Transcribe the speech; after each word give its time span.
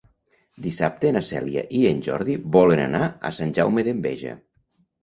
Dissabte 0.65 1.11
na 1.17 1.21
Cèlia 1.27 1.63
i 1.81 1.83
en 1.91 2.01
Jordi 2.09 2.39
volen 2.59 2.85
anar 2.89 3.07
a 3.31 3.35
Sant 3.43 3.57
Jaume 3.61 3.87
d'Enveja. 3.91 4.37